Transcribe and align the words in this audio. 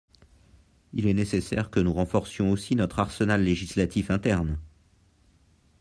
Il 0.93 1.05
est 1.05 1.13
nécessaire 1.13 1.69
que 1.69 1.79
nous 1.79 1.93
renforcions 1.93 2.49
aussi 2.51 2.75
notre 2.75 2.97
arsenal 2.97 3.43
législatif 3.43 4.09
interne. 4.09 4.57